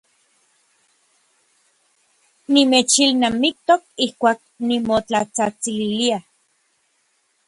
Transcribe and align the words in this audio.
Nimechilnamiktok 2.51 3.81
ijkuak 4.05 4.39
nimotlatsajtsililia. 4.67 6.17